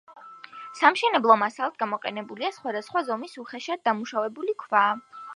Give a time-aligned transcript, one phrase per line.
[0.77, 4.83] სამშენებლო მასალად გამოყენებულია სხვადასხვა ზომის უხეშად დამუშავებული ქვა.